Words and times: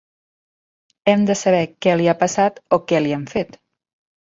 Hem 1.13 1.27
de 1.29 1.37
saber 1.43 1.61
què 1.87 1.95
li 2.03 2.09
ha 2.15 2.19
passat, 2.25 2.61
o 2.81 2.85
què 2.89 3.07
li 3.07 3.19
han 3.23 3.33
fet. 3.39 3.59